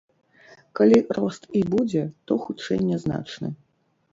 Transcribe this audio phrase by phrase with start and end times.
[0.77, 3.49] Калі рост і будзе, то, хутчэй, нязначны.